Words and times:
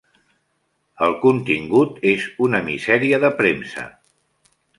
El 1.07 1.13
contingut 1.25 1.99
és 2.13 2.25
una 2.47 2.63
misèria 2.71 3.21
de 3.27 3.31
premsa. 3.45 3.87